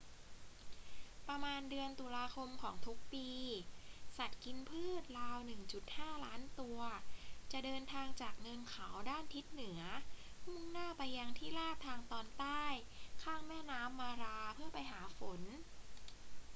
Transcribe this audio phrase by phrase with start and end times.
[1.27, 3.29] ประมาณเดือนตุลาคมของทุกปี
[4.17, 5.37] สัตว์กินพืชราว
[5.81, 6.79] 1.5 ล้านตัว
[7.51, 9.81] จะเดินทางจากเนินเขาด้านทิศเหนือ
[10.47, 12.63] มุ่งหน้าไปยังที่ราบทางตอนใต้
[13.23, 15.41] ข้ามแม่น้ำมาราเพื่อไปหาฝน